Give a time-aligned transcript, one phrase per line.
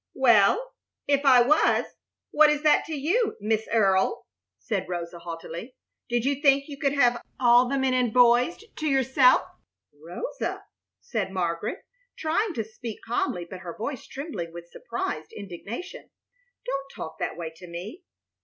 [0.15, 0.73] "Well,
[1.07, 1.85] if I was,
[2.31, 4.25] what is that to you, Miss Earle?"
[4.57, 5.75] said Rosa, haughtily.
[6.09, 9.43] "Did you think you could have all the men and boys to yourself?"
[9.93, 10.63] "Rosa,"
[11.01, 11.85] said Margaret,
[12.17, 16.09] trying to speak calmly, but her voice trembling with suppressed indignation,
[16.65, 18.01] "don't talk that way to me.